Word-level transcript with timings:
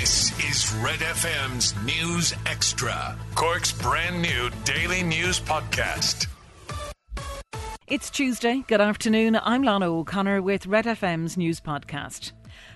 This 0.00 0.36
is 0.50 0.74
Red 0.82 0.98
FM's 0.98 1.72
News 1.84 2.34
Extra, 2.46 3.16
Cork's 3.36 3.70
brand 3.70 4.20
new 4.20 4.50
daily 4.64 5.04
news 5.04 5.38
podcast. 5.38 6.26
It's 7.86 8.10
Tuesday. 8.10 8.64
Good 8.66 8.80
afternoon. 8.80 9.38
I'm 9.40 9.62
Lana 9.62 9.86
O'Connor 9.86 10.42
with 10.42 10.66
Red 10.66 10.86
FM's 10.86 11.36
news 11.36 11.60
podcast. 11.60 12.32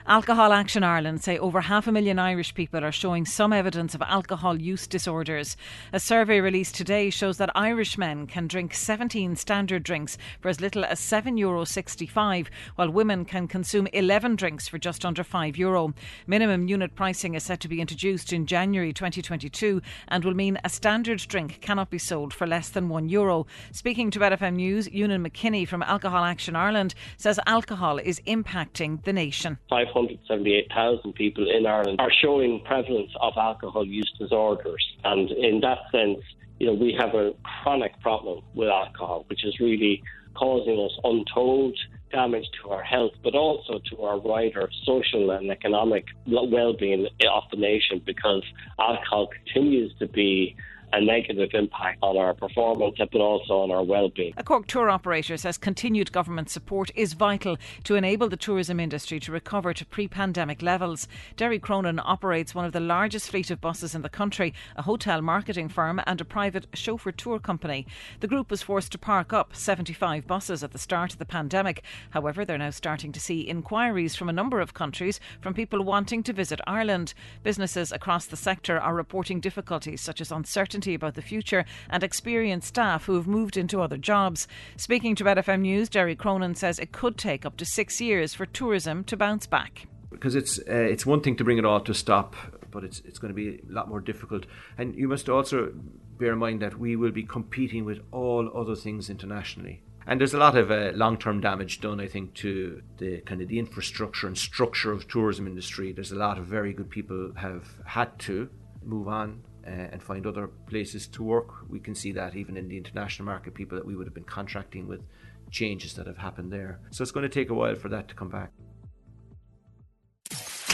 Alcohol 0.09 0.55
Action 0.55 0.83
Ireland 0.85 1.23
say 1.23 1.37
over 1.37 1.61
half 1.61 1.87
a 1.87 1.93
million 1.93 2.19
Irish 2.19 2.55
people 2.55 2.83
are 2.83 2.91
showing 2.91 3.27
some 3.27 3.53
evidence 3.53 3.95
of 3.95 4.01
alcohol 4.01 4.59
use 4.59 4.87
disorders. 4.87 5.55
A 5.93 6.01
survey 6.01 6.41
released 6.41 6.75
today 6.75 7.11
shows 7.11 7.37
that 7.37 7.55
Irish 7.55 7.99
men 7.99 8.27
can 8.27 8.47
drink 8.47 8.73
17 8.73 9.37
standard 9.37 9.83
drinks 9.83 10.17
for 10.41 10.49
as 10.49 10.63
little 10.63 10.83
as 10.83 10.99
€7.65, 10.99 12.47
while 12.77 12.89
women 12.89 13.27
can 13.27 13.47
consume 13.47 13.87
11 13.89 14.37
drinks 14.37 14.67
for 14.67 14.79
just 14.79 15.05
under 15.05 15.23
€5. 15.23 15.59
Euro. 15.59 15.93
Minimum 16.27 16.69
unit 16.69 16.95
pricing 16.95 17.35
is 17.35 17.43
set 17.43 17.61
to 17.61 17.69
be 17.69 17.83
introduced 17.83 18.33
in 18.33 18.47
January 18.47 18.95
2022 18.95 19.83
and 20.09 20.25
will 20.25 20.33
mean 20.33 20.57
a 20.65 20.71
standard 20.71 21.19
drink 21.19 21.61
cannot 21.61 21.91
be 21.91 21.99
sold 21.99 22.33
for 22.33 22.47
less 22.47 22.71
than 22.71 22.89
€1. 22.89 23.11
Euro. 23.11 23.47
Speaking 23.73 24.11
to 24.13 24.19
BFM 24.19 24.57
News, 24.57 24.89
Eunan 24.89 25.29
McKinney 25.29 25.69
from 25.69 25.83
Alcohol 25.83 26.25
Action 26.25 26.57
Ireland 26.57 26.95
says 27.19 27.39
alcohol 27.47 27.99
is 27.99 28.21
impacting 28.21 29.05
the 29.05 29.13
nation. 29.13 29.59
578,000 30.07 31.13
people 31.15 31.47
in 31.51 31.67
Ireland 31.67 32.01
are 32.01 32.13
showing 32.23 32.63
prevalence 32.65 33.11
of 33.21 33.33
alcohol 33.37 33.85
use 33.85 34.13
disorders. 34.19 34.85
And 35.05 35.31
in 35.31 35.61
that 35.61 35.79
sense, 35.91 36.21
you 36.61 36.67
know, 36.69 36.75
we 36.75 36.97
have 36.99 37.15
a 37.15 37.33
chronic 37.63 37.99
problem 38.01 38.43
with 38.55 38.69
alcohol, 38.69 39.25
which 39.29 39.45
is 39.45 39.59
really 39.59 40.03
causing 40.35 40.79
us 40.79 40.93
untold 41.03 41.77
damage 42.13 42.47
to 42.63 42.71
our 42.71 42.83
health, 42.83 43.13
but 43.25 43.35
also 43.35 43.81
to 43.91 44.03
our 44.03 44.19
wider 44.19 44.71
social 44.85 45.33
and 45.33 45.51
economic 45.51 46.05
well-being 46.27 47.07
of 47.07 47.43
the 47.51 47.57
nation 47.57 48.01
because 48.07 48.43
alcohol 48.79 49.29
continues 49.29 49.93
to 49.99 50.07
be 50.07 50.57
a 50.93 51.01
negative 51.01 51.51
impact 51.53 51.99
on 52.03 52.17
our 52.17 52.35
performance, 52.35 52.97
but 52.99 53.21
also 53.21 53.59
on 53.61 53.71
our 53.71 53.83
well-being. 53.83 54.33
A 54.37 54.43
Cork 54.43 54.67
tour 54.67 54.89
operator 54.89 55.37
says 55.37 55.59
continued 55.59 56.13
government 56.13 56.49
support 56.49 56.91
is 56.95 57.13
vital 57.13 57.57
to 57.85 57.95
enable 57.95 58.29
the 58.29 58.37
tourism 58.37 58.81
industry 58.81 59.21
to 59.21 59.33
recover 59.33 59.75
to 59.75 59.85
pre-pandemic 59.85 60.63
levels. 60.63 61.07
Derry 61.37 61.59
Cronin 61.59 62.01
operates 62.03 62.55
one 62.55 62.65
of 62.65 62.73
the 62.73 62.81
largest 62.81 63.31
fleet 63.31 63.51
of 63.51 63.61
buses 63.61 63.95
in 63.95 64.03
the 64.03 64.09
country, 64.09 64.55
a 64.77 64.83
hotel 64.83 65.21
marketing 65.21 65.69
firm 65.69 66.01
and 66.07 66.21
a 66.21 66.25
private 66.25 66.67
chauffeur 66.73 67.13
tour 67.13 67.39
company. 67.39 67.87
The 68.21 68.29
group 68.29 68.51
was 68.51 68.63
forced 68.63 68.93
to 68.93 68.99
park 68.99 69.33
up 69.33 69.55
75 69.55 70.27
buses 70.27 70.65
at 70.65 70.73
the 70.73 70.79
start 70.79 71.13
of 71.13 71.19
the 71.19 71.27
pandemic. 71.27 71.83
However, 72.11 72.45
they're 72.45 72.59
now 72.59 72.71
starting 72.71 73.13
to 73.13 73.21
see 73.21 73.41
inquiries 73.41 74.17
from 74.17 74.29
a 74.29 74.33
number 74.33 74.61
of 74.61 74.75
countries 74.75 75.21
from 75.41 75.55
people 75.55 75.83
wanting 75.83 76.23
to 76.23 76.33
visit 76.33 76.61
Ireland. 76.67 77.13
Businesses 77.43 77.93
across 77.93 78.27
the 78.27 78.37
sector 78.37 78.79
are 78.79 78.95
reporting 78.95 79.41
difficulties 79.41 80.01
such 80.01 80.21
as 80.21 80.33
uncertainty 80.33 80.78
uncertainty 80.79 80.95
about 80.95 81.15
the 81.15 81.23
future 81.23 81.65
and 81.91 82.03
experienced 82.05 82.69
staff 82.69 83.07
who 83.07 83.17
have 83.17 83.27
moved 83.27 83.57
into 83.57 83.83
other 83.83 83.97
jobs. 83.97 84.47
Speaking 84.77 85.17
to 85.17 85.25
Red 85.25 85.39
FM 85.39 85.61
News, 85.63 85.89
Derry 85.89 86.15
Cronin 86.15 86.55
says 86.55 86.79
it 86.79 86.93
could 86.93 87.17
take 87.17 87.45
up 87.45 87.57
to 87.57 87.65
six 87.65 88.01
years 88.01 88.35
for 88.35 88.47
tourism 88.47 89.05
to 89.05 89.17
bounce 89.17 89.47
back. 89.47 89.87
Because 90.11 90.35
it's 90.37 90.59
uh, 90.59 90.93
it's 90.93 91.05
one 91.05 91.21
thing 91.21 91.37
to 91.37 91.45
bring 91.45 91.59
it 91.59 91.65
all 91.65 91.81
to 91.81 91.93
stop, 91.93 92.35
but 92.71 92.85
it's 92.85 93.01
it's 93.05 93.19
going 93.19 93.35
to 93.35 93.35
be 93.35 93.61
a 93.69 93.73
lot 93.73 93.89
more 93.89 94.01
difficult. 94.01 94.47
And 94.79 94.95
you 94.95 95.09
must 95.09 95.29
also 95.29 95.73
bear 96.19 96.33
in 96.33 96.39
mind 96.39 96.61
that 96.63 96.79
we 96.79 96.97
will 96.97 97.13
be 97.13 97.25
competing 97.25 97.85
with 97.85 97.99
all 98.11 98.51
other 98.55 98.77
things 98.77 99.11
internationally. 99.11 99.83
And 100.07 100.19
there's 100.19 100.35
a 100.35 100.39
lot 100.39 100.57
of 100.57 100.71
uh, 100.71 100.93
long-term 100.95 101.43
damage 101.43 101.81
done, 101.81 102.01
I 102.01 102.09
think, 102.09 102.33
to 102.37 102.81
the 102.97 103.21
kind 103.27 103.43
of 103.43 103.49
the 103.49 103.59
infrastructure 103.59 104.27
and 104.27 104.39
structure 104.39 104.91
of 104.91 105.07
tourism 105.07 105.47
industry. 105.47 105.93
There's 105.93 106.13
a 106.13 106.17
lot 106.17 106.39
of 106.39 106.47
very 106.47 106.73
good 106.73 106.89
people 106.89 107.33
have 107.37 107.67
had 107.85 108.19
to 108.21 108.49
move 108.83 109.07
on 109.07 109.43
uh, 109.69 109.93
and 109.93 110.03
find 110.03 110.27
other 110.27 110.49
places 110.67 111.07
to 111.09 111.23
work. 111.23 111.69
We 111.69 111.79
can 111.79 111.95
see 111.95 112.13
that 112.13 112.35
even 112.35 112.57
in 112.57 112.69
the 112.69 112.77
international 112.77 113.27
market, 113.27 113.55
people 113.55 113.77
that 113.77 113.87
we 113.87 113.95
would 113.97 114.07
have 114.07 114.15
been 114.15 114.25
contracting 114.25 114.89
with, 114.89 115.03
changes 115.51 115.95
that 115.95 116.07
have 116.07 116.17
happened 116.17 116.53
there. 116.53 116.81
So 116.91 117.03
it's 117.03 117.13
going 117.13 117.29
to 117.29 117.29
take 117.29 117.51
a 117.51 117.55
while 117.55 117.75
for 117.75 117.89
that 117.91 118.09
to 118.09 118.15
come 118.15 118.31
back. 118.31 118.53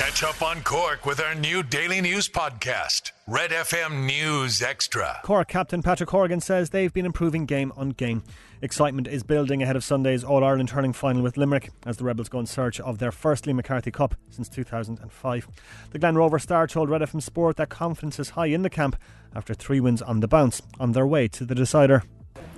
Catch 0.05 0.23
up 0.23 0.43
on 0.43 0.63
Cork 0.63 1.07
with 1.07 1.19
our 1.19 1.35
new 1.35 1.63
daily 1.63 2.03
news 2.03 2.29
podcast, 2.29 3.13
Red 3.27 3.53
FM 3.53 4.05
News 4.05 4.61
Extra. 4.61 5.19
Cork 5.23 5.49
captain 5.49 5.83
Patrick 5.83 6.11
Horgan 6.11 6.43
says 6.43 6.69
they've 6.69 6.93
been 6.93 7.07
improving 7.07 7.47
game 7.47 7.73
on 7.75 7.89
game. 7.89 8.23
Excitement 8.61 9.09
is 9.09 9.23
building 9.23 9.63
ahead 9.63 9.77
of 9.77 9.83
Sunday's 9.83 10.23
All 10.23 10.45
Ireland 10.45 10.69
hurling 10.69 10.93
final 10.93 11.23
with 11.23 11.39
Limerick 11.39 11.71
as 11.87 11.97
the 11.97 12.05
Rebels 12.05 12.29
go 12.29 12.39
in 12.39 12.45
search 12.45 12.81
of 12.81 12.99
their 12.99 13.13
first 13.13 13.47
Liam 13.47 13.55
McCarthy 13.55 13.91
Cup 13.91 14.15
since 14.29 14.51
2005. 14.51 15.49
The 15.93 15.99
Glen 15.99 16.17
Rover 16.17 16.39
star 16.39 16.67
told 16.67 16.91
Red 16.91 17.01
FM 17.01 17.23
Sport 17.23 17.57
that 17.57 17.71
confidence 17.71 18.19
is 18.19 18.31
high 18.31 18.49
in 18.49 18.61
the 18.61 18.69
camp 18.69 18.97
after 19.35 19.55
three 19.55 19.81
wins 19.81 20.03
on 20.03 20.21
the 20.21 20.29
bounce 20.29 20.61
on 20.79 20.93
their 20.93 21.07
way 21.07 21.29
to 21.29 21.47
the 21.47 21.55
decider. 21.55 22.03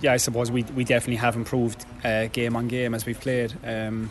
Yeah, 0.01 0.13
I 0.13 0.19
suppose 0.19 0.51
we, 0.51 0.63
we 0.63 0.85
definitely 0.85 1.17
have 1.17 1.37
improved 1.37 1.85
uh, 2.05 2.27
game 2.27 2.55
on 2.55 2.69
game 2.69 2.95
as 2.95 3.07
we've 3.07 3.21
played. 3.21 3.55
Um, 3.65 4.11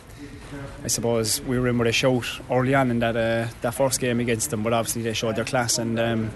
I 0.82 0.88
suppose 0.88 1.40
we 1.42 1.58
were 1.58 1.68
in 1.68 1.78
with 1.78 1.88
a 1.88 1.92
shout 1.92 2.26
early 2.50 2.74
on 2.74 2.90
in 2.90 2.98
that 3.00 3.16
uh, 3.16 3.48
that 3.60 3.74
first 3.74 4.00
game 4.00 4.20
against 4.20 4.50
them, 4.50 4.62
but 4.62 4.72
obviously 4.72 5.02
they 5.02 5.12
showed 5.12 5.36
their 5.36 5.44
class 5.44 5.78
and 5.78 5.98
um, 5.98 6.30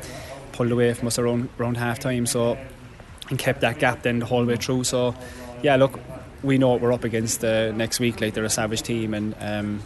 pulled 0.53 0.71
away 0.71 0.95
from 0.95 1.09
us 1.09 1.19
around 1.19 1.49
around 1.59 1.77
half 1.77 1.99
time. 1.99 2.27
So 2.27 2.57
and 3.31 3.39
kept 3.39 3.61
that 3.61 3.79
gap 3.79 4.03
then 4.03 4.19
the 4.19 4.27
whole 4.27 4.45
way 4.45 4.57
through. 4.57 4.85
So 4.85 5.15
yeah, 5.63 5.77
look, 5.77 5.99
we 6.43 6.59
know 6.59 6.69
what 6.69 6.81
we're 6.81 6.93
up 6.93 7.05
against 7.05 7.45
uh, 7.45 7.73
next 7.73 8.01
week. 8.01 8.21
Like 8.21 8.35
they're 8.35 8.45
a 8.45 8.51
savage 8.51 8.83
team, 8.83 9.15
and 9.15 9.35
um, 9.41 9.83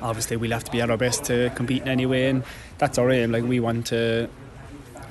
obviously 0.00 0.36
we'll 0.36 0.52
have 0.52 0.64
to 0.64 0.70
be 0.70 0.80
at 0.80 0.90
our 0.90 0.96
best 0.96 1.24
to 1.24 1.50
compete 1.54 1.82
in 1.82 1.88
any 1.88 2.06
way, 2.06 2.28
and 2.28 2.44
that's 2.78 2.98
our 2.98 3.10
aim. 3.10 3.32
Like 3.32 3.44
we 3.44 3.60
want 3.60 3.86
to 3.88 4.28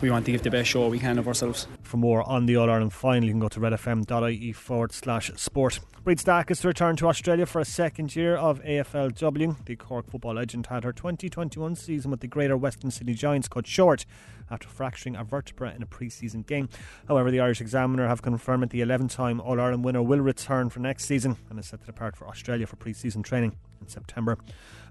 we 0.01 0.09
want 0.09 0.25
to 0.25 0.31
give 0.31 0.43
the 0.43 0.51
best 0.51 0.69
show 0.69 0.87
we 0.87 0.99
can 0.99 1.19
of 1.19 1.27
ourselves. 1.27 1.67
For 1.89 1.97
more 1.97 2.21
on 2.29 2.45
the 2.45 2.55
All 2.55 2.69
Ireland 2.69 2.93
final, 2.93 3.23
you 3.23 3.31
can 3.31 3.39
go 3.39 3.47
to 3.47 3.59
redfm.ie 3.59 4.51
forward 4.51 4.91
slash 4.91 5.31
sport. 5.37 5.79
Bríd 6.05 6.19
Stack 6.19 6.51
is 6.51 6.59
to 6.59 6.67
return 6.67 6.95
to 6.97 7.07
Australia 7.07 7.47
for 7.47 7.59
a 7.59 7.65
second 7.65 8.15
year 8.15 8.35
of 8.35 8.61
AFLW. 8.61 9.65
The 9.65 9.75
Cork 9.75 10.07
football 10.07 10.35
legend 10.35 10.67
had 10.67 10.83
her 10.83 10.93
2021 10.93 11.75
season 11.75 12.11
with 12.11 12.19
the 12.19 12.27
Greater 12.27 12.55
Western 12.55 12.91
Sydney 12.91 13.15
Giants 13.15 13.47
cut 13.47 13.65
short 13.65 14.05
after 14.51 14.67
fracturing 14.67 15.15
a 15.15 15.23
vertebra 15.23 15.73
in 15.73 15.81
a 15.81 15.87
pre 15.87 16.11
season 16.11 16.43
game. 16.43 16.69
However, 17.07 17.31
the 17.31 17.39
Irish 17.39 17.59
Examiner 17.59 18.07
have 18.07 18.21
confirmed 18.21 18.61
that 18.61 18.69
the 18.69 18.81
11 18.81 19.07
time 19.07 19.41
All 19.41 19.59
Ireland 19.59 19.83
winner 19.83 20.03
will 20.03 20.19
return 20.19 20.69
for 20.69 20.81
next 20.81 21.05
season 21.05 21.37
and 21.49 21.57
is 21.57 21.65
set 21.65 21.79
to 21.79 21.87
depart 21.87 22.15
for 22.15 22.27
Australia 22.27 22.67
for 22.67 22.75
pre 22.75 22.93
season 22.93 23.23
training 23.23 23.57
in 23.81 23.87
September. 23.87 24.37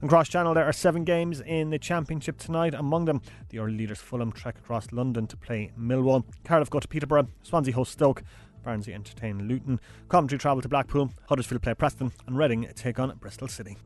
Across 0.03 0.29
Channel, 0.29 0.55
there 0.55 0.65
are 0.65 0.73
seven 0.73 1.05
games 1.05 1.41
in 1.41 1.71
the 1.71 1.79
Championship 1.79 2.39
tonight. 2.39 2.75
Among 2.75 3.05
them, 3.05 3.21
the 3.49 3.59
early 3.59 3.77
leaders 3.77 3.99
Fulham 3.99 4.33
trek 4.33 4.59
across 4.59 4.93
London 4.93 5.27
to 5.27 5.37
play 5.37 5.73
Millwall. 5.79 6.25
Cardiff 6.45 6.71
go 6.71 6.81
to 6.81 6.89
Peterborough. 6.89 7.29
Swansea 7.43 7.75
host 7.75 7.93
Stoke. 7.93 8.23
Barnsley 8.65 8.95
entertain 8.95 9.49
Luton. 9.49 9.81
Coventry 10.09 10.39
travel 10.39 10.63
to 10.63 10.69
Blackpool. 10.69 11.11
Huddersfield 11.29 11.63
play 11.63 11.75
Preston. 11.75 12.13
And 12.27 12.37
Reading 12.37 12.69
take 12.75 12.99
on 12.99 13.17
Bristol 13.17 13.49
City. 13.49 13.77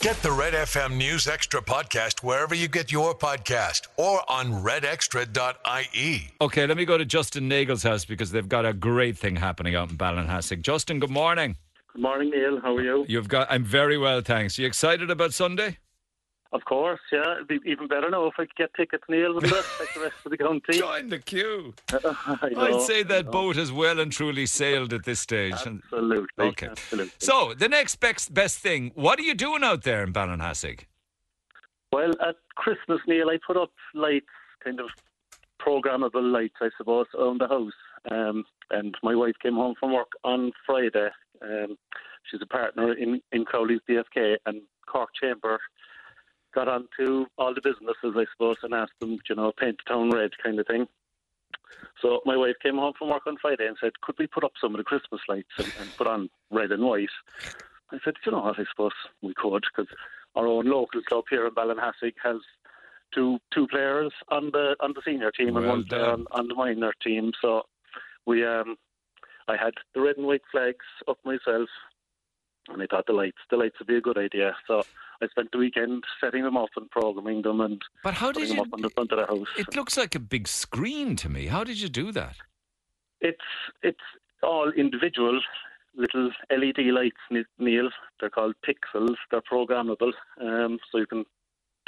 Get 0.00 0.22
the 0.22 0.30
Red 0.30 0.54
FM 0.54 0.96
News 0.96 1.26
Extra 1.26 1.60
podcast 1.60 2.22
wherever 2.22 2.54
you 2.54 2.68
get 2.68 2.92
your 2.92 3.14
podcast 3.14 3.88
or 3.96 4.22
on 4.30 4.52
redextra.ie. 4.52 6.30
Okay, 6.40 6.66
let 6.68 6.76
me 6.76 6.84
go 6.84 6.96
to 6.96 7.04
Justin 7.04 7.48
Nagle's 7.48 7.82
house 7.82 8.04
because 8.04 8.30
they've 8.30 8.48
got 8.48 8.64
a 8.64 8.72
great 8.72 9.18
thing 9.18 9.34
happening 9.34 9.74
out 9.74 9.90
in 9.90 9.98
Ballinhassig. 9.98 10.62
Justin, 10.62 11.00
good 11.00 11.10
morning. 11.10 11.56
Good 11.98 12.02
morning, 12.04 12.30
Neil. 12.30 12.60
How 12.60 12.76
are 12.76 12.80
you? 12.80 13.04
You've 13.08 13.26
got. 13.26 13.48
I'm 13.50 13.64
very 13.64 13.98
well, 13.98 14.20
thanks. 14.20 14.56
Are 14.56 14.62
you 14.62 14.68
excited 14.68 15.10
about 15.10 15.34
Sunday? 15.34 15.78
Of 16.52 16.64
course, 16.64 17.00
yeah. 17.10 17.34
It'd 17.34 17.48
be 17.48 17.58
even 17.66 17.88
better 17.88 18.08
now 18.08 18.26
if 18.26 18.34
I 18.38 18.42
could 18.42 18.54
get 18.54 18.74
tickets, 18.74 19.02
Neil, 19.08 19.34
with 19.34 19.50
like 19.50 19.94
the 19.94 20.02
rest 20.02 20.14
of 20.24 20.30
the 20.30 20.38
county. 20.38 20.62
Join 20.78 21.08
the 21.08 21.18
queue. 21.18 21.74
I 21.92 22.52
I'd 22.56 22.82
say 22.82 23.02
that 23.02 23.32
boat 23.32 23.56
has 23.56 23.72
well 23.72 23.98
and 23.98 24.12
truly 24.12 24.46
sailed 24.46 24.92
at 24.92 25.06
this 25.06 25.18
stage. 25.18 25.54
Absolutely. 25.54 26.28
Okay. 26.38 26.68
Absolutely. 26.68 27.12
So 27.18 27.54
the 27.58 27.68
next 27.68 27.96
best 27.96 28.32
best 28.32 28.60
thing. 28.60 28.92
What 28.94 29.18
are 29.18 29.24
you 29.24 29.34
doing 29.34 29.64
out 29.64 29.82
there 29.82 30.04
in 30.04 30.12
Ballinhassig? 30.12 30.82
Well, 31.92 32.12
at 32.24 32.36
Christmas, 32.54 33.00
Neil, 33.08 33.28
I 33.28 33.38
put 33.44 33.56
up 33.56 33.72
lights, 33.92 34.26
kind 34.62 34.78
of 34.78 34.86
programmable 35.60 36.30
lights, 36.32 36.58
I 36.60 36.68
suppose, 36.78 37.06
on 37.18 37.38
the 37.38 37.48
house. 37.48 37.72
Um, 38.08 38.44
and 38.70 38.94
my 39.02 39.16
wife 39.16 39.34
came 39.42 39.54
home 39.54 39.74
from 39.80 39.92
work 39.92 40.12
on 40.22 40.52
Friday. 40.64 41.08
Um, 41.42 41.76
she's 42.30 42.42
a 42.42 42.46
partner 42.46 42.92
in, 42.94 43.20
in 43.32 43.44
Crowley's 43.44 43.80
DFK, 43.88 44.36
and 44.46 44.62
Cork 44.86 45.10
Chamber 45.20 45.58
got 46.54 46.68
on 46.68 46.88
to 46.98 47.26
all 47.36 47.54
the 47.54 47.60
businesses, 47.60 48.16
I 48.16 48.24
suppose, 48.32 48.56
and 48.62 48.74
asked 48.74 48.98
them, 49.00 49.18
you 49.28 49.34
know, 49.34 49.52
paint 49.58 49.76
the 49.84 49.92
town 49.92 50.10
red 50.10 50.30
kind 50.42 50.58
of 50.58 50.66
thing. 50.66 50.86
So 52.00 52.20
my 52.24 52.36
wife 52.36 52.54
came 52.62 52.76
home 52.76 52.94
from 52.98 53.10
work 53.10 53.26
on 53.26 53.36
Friday 53.40 53.66
and 53.66 53.76
said, 53.80 53.92
could 54.02 54.16
we 54.18 54.26
put 54.26 54.44
up 54.44 54.52
some 54.60 54.74
of 54.74 54.78
the 54.78 54.84
Christmas 54.84 55.20
lights 55.28 55.48
and, 55.58 55.72
and 55.78 55.96
put 55.96 56.06
on 56.06 56.28
red 56.50 56.72
and 56.72 56.82
white? 56.82 57.08
I 57.92 57.98
said, 58.04 58.14
you 58.24 58.32
know 58.32 58.40
what, 58.40 58.58
I 58.58 58.64
suppose 58.70 58.92
we 59.22 59.34
could, 59.34 59.64
because 59.64 59.92
our 60.34 60.46
own 60.46 60.66
local 60.66 61.02
club 61.02 61.24
here 61.30 61.46
in 61.46 61.54
Ballinhassig 61.54 62.14
has 62.22 62.36
two 63.14 63.38
two 63.54 63.66
players 63.68 64.12
on 64.28 64.50
the 64.52 64.76
on 64.80 64.92
the 64.94 65.02
senior 65.04 65.30
team 65.30 65.56
and 65.56 65.66
one 65.66 65.84
on, 65.92 66.26
on 66.30 66.48
the 66.48 66.54
minor 66.54 66.92
team. 67.02 67.32
So 67.40 67.62
we 68.26 68.44
um 68.44 68.76
I 69.48 69.56
had 69.56 69.74
the 69.94 70.00
red 70.00 70.16
and 70.16 70.26
white 70.26 70.42
flags 70.50 70.84
up 71.08 71.18
myself 71.24 71.68
and 72.68 72.82
I 72.82 72.86
thought 72.86 73.06
the 73.06 73.12
lights 73.12 73.38
the 73.50 73.56
lights 73.56 73.78
would 73.78 73.88
be 73.88 73.96
a 73.96 74.00
good 74.00 74.18
idea. 74.18 74.54
So 74.66 74.82
I 75.22 75.26
spent 75.28 75.50
the 75.52 75.58
weekend 75.58 76.04
setting 76.20 76.42
them 76.42 76.56
up 76.56 76.68
and 76.76 76.90
programming 76.90 77.42
them 77.42 77.60
and 77.60 77.80
But 78.04 78.14
how 78.14 78.30
did 78.32 78.40
putting 78.40 78.48
them 78.48 78.56
you? 78.58 78.62
up 78.62 78.74
on 78.74 78.82
the 78.82 78.90
front 78.90 79.12
of 79.12 79.18
the 79.18 79.26
house. 79.26 79.48
It 79.56 79.74
looks 79.74 79.96
like 79.96 80.14
a 80.14 80.20
big 80.20 80.46
screen 80.46 81.16
to 81.16 81.28
me. 81.28 81.46
How 81.46 81.64
did 81.64 81.80
you 81.80 81.88
do 81.88 82.12
that? 82.12 82.36
It's 83.20 83.38
it's 83.82 83.98
all 84.42 84.70
individual 84.70 85.40
little 85.96 86.30
LED 86.50 86.78
lights, 86.92 87.46
Neil. 87.58 87.90
They're 88.20 88.30
called 88.30 88.54
pixels. 88.66 89.16
They're 89.30 89.42
programmable, 89.42 90.12
um, 90.40 90.78
so 90.92 90.98
you 90.98 91.06
can 91.06 91.24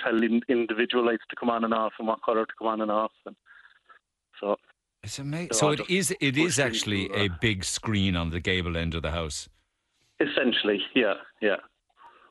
tell 0.00 0.20
in, 0.22 0.40
individual 0.48 1.06
lights 1.06 1.22
to 1.30 1.36
come 1.36 1.50
on 1.50 1.62
and 1.62 1.72
off 1.74 1.92
and 1.98 2.08
what 2.08 2.22
color 2.22 2.44
to 2.44 2.52
come 2.58 2.68
on 2.68 2.80
and 2.80 2.90
off. 2.90 3.12
And 3.26 3.36
so 4.40 4.56
It's 5.02 5.18
amazing. 5.18 5.52
So 5.52 5.68
all 5.68 5.72
it 5.72 5.88
is. 5.88 6.14
It 6.20 6.36
is 6.36 6.58
actually 6.58 7.06
into, 7.06 7.18
a 7.20 7.24
uh, 7.26 7.36
big 7.40 7.64
screen 7.64 8.16
on 8.16 8.30
the 8.30 8.40
gable 8.40 8.76
end 8.76 8.94
of 8.94 9.02
the 9.02 9.10
house. 9.10 9.48
essentially, 10.20 10.80
yeah, 10.94 11.14
yeah. 11.40 11.56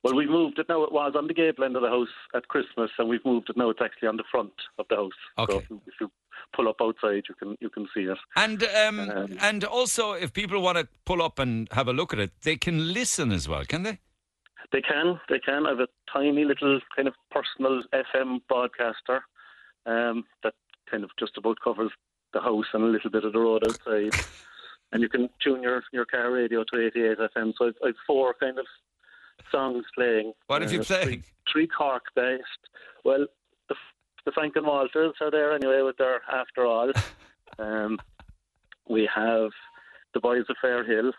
Well, 0.03 0.15
we've 0.15 0.29
moved 0.29 0.59
it 0.59 0.69
now. 0.69 0.83
It 0.83 0.93
was 0.93 1.13
on 1.15 1.27
the 1.27 1.33
gable 1.33 1.65
end 1.65 1.75
of 1.75 1.81
the 1.81 1.89
house 1.89 2.07
at 2.33 2.47
Christmas, 2.47 2.89
and 2.97 3.09
we've 3.09 3.25
moved 3.25 3.49
it 3.49 3.57
now. 3.57 3.69
It's 3.69 3.81
actually 3.81 4.07
on 4.07 4.17
the 4.17 4.23
front 4.31 4.53
of 4.77 4.85
the 4.89 4.95
house. 4.95 5.11
Okay. 5.37 5.53
So 5.53 5.59
if 5.59 5.69
you, 5.69 5.81
if 5.87 5.93
you 5.99 6.11
pull 6.55 6.69
up 6.69 6.77
outside, 6.81 7.23
you 7.27 7.35
can 7.35 7.57
you 7.59 7.69
can 7.69 7.87
see 7.93 8.01
it. 8.01 8.17
And 8.35 8.63
um, 8.63 8.99
Um, 9.09 9.37
and 9.41 9.63
also, 9.63 10.13
if 10.13 10.31
people 10.31 10.61
want 10.61 10.77
to 10.77 10.87
pull 11.05 11.21
up 11.21 11.39
and 11.39 11.67
have 11.73 11.87
a 11.87 11.93
look 11.93 12.13
at 12.13 12.19
it, 12.19 12.31
they 12.43 12.55
can 12.55 12.93
listen 12.93 13.31
as 13.31 13.49
well, 13.49 13.65
can 13.65 13.83
they? 13.83 13.99
They 14.71 14.81
can, 14.81 15.19
they 15.27 15.39
can. 15.39 15.65
I 15.65 15.69
have 15.69 15.79
a 15.79 15.87
tiny 16.13 16.45
little 16.45 16.79
kind 16.95 17.07
of 17.07 17.15
personal 17.31 17.81
FM 17.91 18.41
broadcaster 18.47 19.23
um, 19.85 20.25
that 20.43 20.53
kind 20.89 21.03
of 21.03 21.09
just 21.19 21.37
about 21.37 21.57
covers 21.63 21.91
the 22.33 22.41
house 22.41 22.65
and 22.73 22.83
a 22.83 22.87
little 22.87 23.09
bit 23.09 23.23
of 23.25 23.33
the 23.33 23.39
road 23.39 23.63
outside. 23.63 24.13
and 24.91 25.01
you 25.01 25.09
can 25.09 25.29
tune 25.41 25.61
your, 25.63 25.83
your 25.91 26.05
car 26.05 26.31
radio 26.31 26.63
to 26.63 26.87
88 26.87 27.17
FM. 27.35 27.53
So 27.57 27.67
I've, 27.67 27.75
I've 27.85 27.95
four 28.07 28.33
kind 28.39 28.57
of 28.59 28.65
songs 29.51 29.85
playing. 29.95 30.33
What 30.47 30.61
have 30.61 30.71
you 30.71 30.81
Uh, 30.81 30.83
playing? 30.83 31.05
Three, 31.07 31.23
three 31.51 31.67
Cork 31.67 32.03
based. 32.15 32.43
Well, 33.03 33.25
the, 33.67 33.75
the 34.25 34.31
Frank 34.31 34.55
and 34.55 34.65
Walters 34.65 35.13
are 35.21 35.31
there 35.31 35.53
anyway 35.53 35.81
with 35.81 35.97
their 35.97 36.21
After 36.31 36.65
All. 36.65 36.91
um, 37.59 37.97
we 38.87 39.09
have 39.13 39.51
the 40.13 40.19
Boys 40.19 40.45
of 40.49 40.55
Fair 40.61 40.83
Hill. 40.83 41.11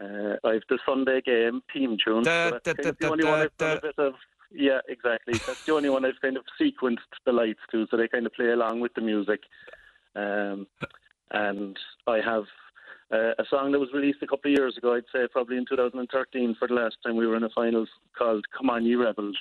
Uh, 0.00 0.36
I 0.44 0.52
have 0.54 0.62
the 0.68 0.78
Sunday 0.86 1.20
game 1.22 1.62
team 1.72 1.96
tune. 2.04 2.22
Da, 2.22 2.50
so 2.50 2.60
that's 2.62 2.76
da, 2.84 2.90
da, 2.90 2.96
the 3.00 3.10
only 3.10 3.24
one 3.24 3.40
I've 3.40 3.56
done 3.56 3.78
a 3.78 3.80
bit 3.80 3.94
of. 3.98 4.14
Yeah, 4.52 4.78
exactly. 4.88 5.34
That's 5.46 5.64
the 5.64 5.72
only 5.72 5.88
one 5.88 6.04
I've 6.04 6.20
kind 6.22 6.36
of 6.36 6.44
sequenced 6.60 6.98
the 7.24 7.32
lights 7.32 7.60
to, 7.72 7.86
so 7.90 7.96
they 7.96 8.06
kind 8.06 8.26
of 8.26 8.32
play 8.34 8.50
along 8.50 8.80
with 8.80 8.94
the 8.94 9.00
music. 9.00 9.40
Um, 10.16 10.66
and 11.30 11.76
I 12.06 12.20
have 12.24 12.44
uh, 13.12 13.32
a 13.38 13.44
song 13.50 13.72
that 13.72 13.78
was 13.78 13.90
released 13.92 14.18
a 14.22 14.26
couple 14.26 14.50
of 14.50 14.58
years 14.58 14.76
ago. 14.76 14.94
I'd 14.94 15.04
say 15.12 15.26
probably 15.30 15.56
in 15.56 15.66
2013 15.68 16.56
for 16.58 16.68
the 16.68 16.74
last 16.74 16.96
time 17.04 17.16
we 17.16 17.26
were 17.26 17.36
in 17.36 17.44
a 17.44 17.50
finals 17.50 17.88
called 18.16 18.44
"Come 18.56 18.70
On, 18.70 18.84
You 18.84 19.02
Rebels." 19.02 19.36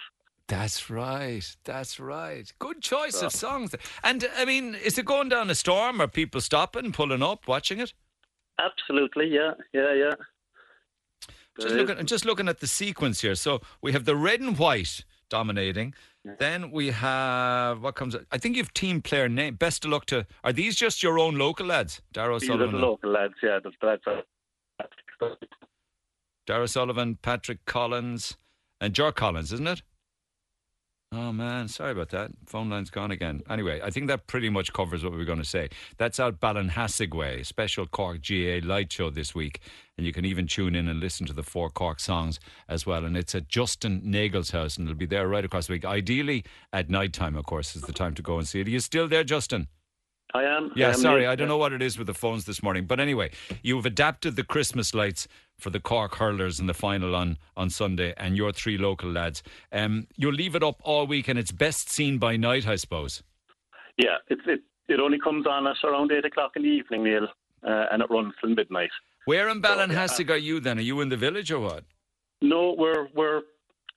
That's 0.47 0.91
right. 0.91 1.43
That's 1.63 1.99
right. 1.99 2.51
Good 2.59 2.81
choice 2.81 3.23
of 3.23 3.31
songs. 3.31 3.73
And 4.03 4.29
I 4.37 4.45
mean, 4.45 4.75
is 4.75 4.97
it 4.99 5.05
going 5.05 5.29
down 5.29 5.49
a 5.49 5.55
storm? 5.55 5.99
Are 5.99 6.07
people 6.07 6.39
stopping, 6.39 6.91
pulling 6.91 7.23
up, 7.23 7.47
watching 7.47 7.79
it? 7.79 7.93
Absolutely, 8.59 9.27
yeah, 9.27 9.51
yeah, 9.73 9.93
yeah. 9.93 10.13
Just 11.59 11.73
is. 11.73 11.89
looking, 11.89 12.05
just 12.05 12.25
looking 12.25 12.47
at 12.47 12.59
the 12.59 12.67
sequence 12.67 13.21
here. 13.21 13.35
So 13.35 13.61
we 13.81 13.93
have 13.93 14.05
the 14.05 14.15
red 14.15 14.41
and 14.41 14.57
white 14.57 15.03
dominating. 15.29 15.93
Then 16.39 16.71
we 16.71 16.89
have 16.89 17.83
what 17.83 17.95
comes. 17.95 18.15
I 18.31 18.37
think 18.37 18.55
you've 18.55 18.73
team 18.73 19.01
player 19.01 19.29
name. 19.29 19.55
Best 19.55 19.85
of 19.85 19.91
luck 19.91 20.05
to. 20.07 20.25
Are 20.43 20.51
these 20.51 20.75
just 20.75 21.03
your 21.03 21.19
own 21.19 21.35
local 21.37 21.67
lads? 21.67 22.01
Darragh 22.13 22.41
These 22.41 22.49
are 22.49 22.57
the 22.57 22.65
local 22.65 23.11
lads, 23.11 23.35
yeah. 23.43 23.59
The 23.63 23.71
lads 23.85 24.01
are. 24.07 24.23
Darragh 26.47 26.69
Sullivan, 26.69 27.17
Patrick 27.21 27.65
Collins, 27.65 28.37
and 28.81 28.93
Jar 28.93 29.11
Collins, 29.11 29.53
isn't 29.53 29.67
it? 29.67 29.81
Man, 31.35 31.67
sorry 31.67 31.91
about 31.91 32.09
that. 32.09 32.31
Phone 32.45 32.69
line's 32.69 32.89
gone 32.89 33.11
again. 33.11 33.41
Anyway, 33.49 33.81
I 33.83 33.89
think 33.89 34.07
that 34.07 34.25
pretty 34.25 34.49
much 34.49 34.71
covers 34.71 35.03
what 35.03 35.11
we 35.11 35.17
were 35.17 35.25
going 35.25 35.39
to 35.39 35.43
say. 35.43 35.69
That's 35.97 36.17
out 36.17 36.39
Ballinhassig 36.39 37.13
Way, 37.13 37.43
special 37.43 37.85
Cork 37.87 38.19
GAA 38.25 38.65
light 38.65 38.91
show 38.91 39.09
this 39.09 39.35
week, 39.35 39.59
and 39.97 40.05
you 40.05 40.13
can 40.13 40.23
even 40.23 40.47
tune 40.47 40.75
in 40.75 40.87
and 40.87 41.01
listen 41.01 41.25
to 41.27 41.33
the 41.33 41.43
four 41.43 41.69
Cork 41.69 41.99
songs 41.99 42.39
as 42.69 42.85
well. 42.85 43.03
And 43.03 43.17
it's 43.17 43.35
at 43.35 43.49
Justin 43.49 44.01
Nagle's 44.05 44.51
house, 44.51 44.77
and 44.77 44.87
it'll 44.87 44.97
be 44.97 45.05
there 45.05 45.27
right 45.27 45.43
across 45.43 45.67
the 45.67 45.73
week. 45.73 45.83
Ideally 45.83 46.45
at 46.71 46.89
night 46.89 47.11
time, 47.11 47.35
of 47.35 47.45
course, 47.45 47.75
is 47.75 47.81
the 47.81 47.93
time 47.93 48.13
to 48.15 48.21
go 48.21 48.37
and 48.37 48.47
see 48.47 48.61
it. 48.61 48.67
Are 48.67 48.71
you 48.71 48.79
still 48.79 49.09
there, 49.09 49.25
Justin? 49.25 49.67
I 50.35 50.43
am. 50.43 50.71
Yeah, 50.75 50.87
I 50.87 50.89
am, 50.89 50.95
sorry, 50.97 51.23
yeah. 51.23 51.31
I 51.31 51.35
don't 51.35 51.47
know 51.47 51.57
what 51.57 51.71
it 51.71 51.81
is 51.81 51.97
with 51.97 52.07
the 52.07 52.13
phones 52.13 52.43
this 52.43 52.61
morning. 52.61 52.85
But 52.85 52.99
anyway, 52.99 53.31
you've 53.63 53.85
adapted 53.85 54.35
the 54.35 54.43
Christmas 54.43 54.93
lights 54.93 55.29
for 55.57 55.69
the 55.69 55.79
Cork 55.79 56.15
hurlers 56.15 56.59
in 56.59 56.67
the 56.67 56.73
final 56.73 57.15
on, 57.15 57.37
on 57.55 57.69
Sunday 57.69 58.13
and 58.17 58.35
your 58.35 58.51
three 58.51 58.77
local 58.77 59.09
lads. 59.09 59.41
Um, 59.71 60.07
you'll 60.17 60.33
leave 60.33 60.53
it 60.53 60.61
up 60.63 60.81
all 60.83 61.07
week 61.07 61.29
and 61.29 61.39
it's 61.39 61.53
best 61.53 61.89
seen 61.89 62.17
by 62.17 62.35
night, 62.35 62.67
I 62.67 62.75
suppose. 62.75 63.23
Yeah, 63.97 64.17
it, 64.27 64.39
it, 64.45 64.59
it 64.89 64.99
only 64.99 65.19
comes 65.19 65.47
on 65.47 65.67
at 65.67 65.77
around 65.85 66.11
8 66.11 66.25
o'clock 66.25 66.51
in 66.57 66.63
the 66.63 66.69
evening, 66.69 67.05
Neil, 67.05 67.29
uh, 67.65 67.85
and 67.91 68.01
it 68.01 68.09
runs 68.09 68.33
till 68.41 68.49
midnight. 68.49 68.91
Where 69.23 69.47
in 69.47 69.61
Ballinhassig 69.61 70.29
are 70.29 70.37
you 70.37 70.59
then? 70.59 70.79
Are 70.79 70.81
you 70.81 70.99
in 70.99 71.07
the 71.07 71.17
village 71.17 71.49
or 71.49 71.61
what? 71.61 71.85
No, 72.41 72.75
we're 72.77 73.07
we're 73.15 73.41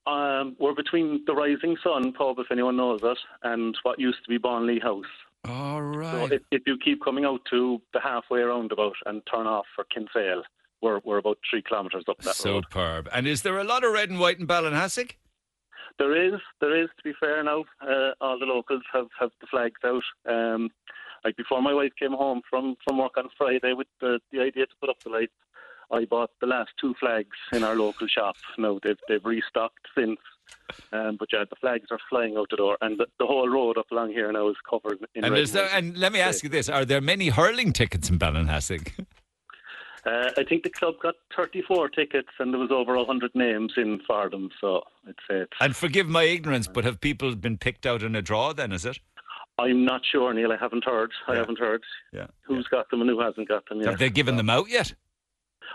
um, 0.07 0.57
we're 0.59 0.75
between 0.75 1.23
the 1.27 1.35
Rising 1.35 1.77
Sun 1.83 2.13
pub, 2.13 2.39
if 2.39 2.47
anyone 2.51 2.77
knows 2.77 3.01
it, 3.03 3.19
and 3.43 3.77
what 3.83 3.99
used 3.99 4.23
to 4.25 4.29
be 4.31 4.39
Bonley 4.39 4.81
House. 4.81 5.05
All 5.49 5.83
So 6.29 6.35
if, 6.35 6.43
if 6.51 6.63
you 6.67 6.77
keep 6.83 7.03
coming 7.03 7.25
out 7.25 7.41
to 7.51 7.81
the 7.93 8.01
halfway 8.01 8.41
roundabout 8.41 8.97
and 9.07 9.23
turn 9.33 9.47
off 9.47 9.67
for 9.75 9.85
Kinsale, 9.85 10.43
we're 10.83 11.01
we're 11.05 11.19
about 11.19 11.39
three 11.49 11.63
kilometres 11.63 12.05
up 12.09 12.19
that 12.19 12.39
road. 12.45 12.65
Superb. 12.65 13.09
And 13.13 13.27
is 13.27 13.43
there 13.43 13.59
a 13.59 13.65
lot 13.65 13.85
of 13.85 13.93
red 13.93 14.11
and 14.11 14.21
white 14.21 14.39
in 14.39 14.47
Ballinhassig? 14.47 15.13
There 15.99 16.15
is, 16.15 16.41
there 16.61 16.81
is. 16.81 16.89
To 16.97 17.03
be 17.03 17.13
fair, 17.19 17.43
now 17.43 17.65
uh, 17.81 18.13
all 18.21 18.39
the 18.39 18.47
locals 18.47 18.83
have, 18.93 19.09
have 19.19 19.31
the 19.41 19.49
flags 19.49 19.81
out. 19.85 20.05
Um, 20.29 20.71
like 21.25 21.37
before, 21.37 21.61
my 21.61 21.75
wife 21.75 21.93
came 21.99 22.13
home 22.13 22.43
from, 22.49 22.77
from 22.87 22.99
work 22.99 23.19
on 23.19 23.29
Friday 23.37 23.73
with 23.73 23.89
the, 24.01 24.21
the 24.31 24.41
idea 24.41 24.67
to 24.67 24.73
put 24.81 24.91
up 24.91 25.03
the 25.03 25.11
lights. 25.11 25.33
I 25.91 26.05
bought 26.05 26.31
the 26.41 26.47
last 26.47 26.71
two 26.81 26.95
flags 27.01 27.37
in 27.53 27.65
our 27.65 27.75
local 27.75 28.07
shop. 28.07 28.37
Now 28.59 28.79
they've 28.83 28.99
they've 29.09 29.25
restocked 29.25 29.89
since, 29.97 30.21
um, 30.93 31.17
but 31.19 31.29
yeah, 31.33 31.45
the 31.49 31.57
flags 31.57 31.87
are 31.91 31.99
flying 32.11 32.37
out 32.37 32.49
the 32.51 32.57
door, 32.57 32.77
and 32.81 32.99
the, 32.99 33.07
the 33.19 33.27
whole 33.27 33.49
road 33.49 33.79
up 33.79 33.91
along 33.91 34.11
here 34.11 34.31
now 34.33 34.49
is 34.49 34.57
covered 34.69 34.99
in. 35.15 35.25
And 35.25 35.33
red 35.35 35.47
there, 35.49 35.69
and 35.73 35.97
let 35.97 36.13
me 36.13 36.21
ask 36.21 36.43
you 36.43 36.49
this: 36.49 36.69
Are 36.69 36.85
there 36.85 37.01
many 37.01 37.29
hurling 37.29 37.73
tickets 37.73 38.09
in 38.11 38.19
Ballinhassig? 38.19 38.93
Uh, 40.07 40.31
I 40.39 40.45
think 40.45 40.63
the 40.63 40.71
club 40.71 40.95
got 41.03 41.17
34 41.37 41.89
tickets, 41.91 42.29
and 42.39 42.53
there 42.55 42.61
was 42.61 42.71
over 42.71 42.97
100 42.97 43.33
names 43.35 43.73
in 43.77 44.01
for 44.07 44.31
them. 44.31 44.49
So 44.61 44.83
I'd 45.07 45.15
say 45.29 45.37
it's, 45.41 45.53
and 45.61 45.75
forgive 45.77 46.09
my 46.09 46.23
ignorance, 46.23 46.69
but 46.69 46.85
have 46.85 47.01
people 47.01 47.35
been 47.35 47.59
picked 47.59 47.85
out 47.85 48.03
in 48.03 48.15
a 48.15 48.23
draw? 48.23 48.53
Then 48.53 48.73
is 48.73 48.87
it? 48.87 49.01
I'm 49.59 49.85
not 49.85 50.03
sure, 50.11 50.33
Neil. 50.33 50.53
I 50.53 50.57
haven't 50.57 50.85
heard. 50.85 51.11
I 51.27 51.33
Yeah. 51.33 51.39
haven't 51.41 51.59
heard 51.59 51.83
Yeah. 52.13 52.29
who's 52.43 52.69
got 52.69 52.89
them 52.91 53.01
and 53.01 53.11
who 53.11 53.21
hasn't 53.21 53.49
got 53.49 53.69
them 53.69 53.81
yet. 53.81 53.91
Have 53.91 53.99
they 53.99 54.09
given 54.09 54.37
them 54.37 54.49
out 54.49 54.71
yet? 54.71 54.95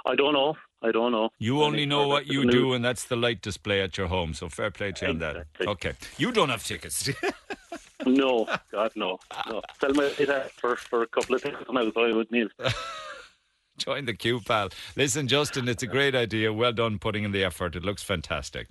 I 0.05 0.15
don't 0.15 0.33
know. 0.33 0.55
I 0.81 0.91
don't 0.91 1.13
know. 1.13 1.29
You 1.39 1.63
only 1.63 1.85
know 1.85 2.07
what 2.09 2.27
you 2.27 2.43
news. 2.43 2.53
do, 2.53 2.73
and 2.73 2.83
that's 2.83 3.05
the 3.05 3.15
light 3.15 3.41
display 3.41 3.81
at 3.81 3.97
your 3.97 4.07
home. 4.07 4.33
So 4.33 4.49
fair 4.49 4.69
play 4.69 4.91
to 4.91 5.05
you 5.05 5.11
on 5.11 5.19
that. 5.19 5.45
Okay, 5.61 5.93
you 6.17 6.31
don't 6.33 6.49
have 6.49 6.63
tickets. 6.63 7.09
No, 8.05 8.45
God, 8.71 8.91
no. 8.95 9.19
no. 9.47 9.61
Tell 9.79 9.91
me 9.93 10.09
that 10.25 10.51
for, 10.51 10.75
for 10.75 11.03
a 11.03 11.07
couple 11.07 11.35
of 11.35 11.43
tickets 11.43 11.63
now, 11.71 11.89
so 11.91 12.03
I 12.03 12.11
would 12.11 12.29
need. 12.31 12.49
Join 13.77 14.05
the 14.05 14.13
queue, 14.13 14.39
pal. 14.41 14.69
Listen, 14.95 15.27
Justin, 15.27 15.67
it's 15.67 15.83
a 15.83 15.87
great 15.87 16.13
idea. 16.13 16.53
Well 16.53 16.73
done 16.73 16.99
putting 16.99 17.23
in 17.23 17.31
the 17.31 17.43
effort. 17.43 17.75
It 17.75 17.83
looks 17.83 18.03
fantastic. 18.03 18.67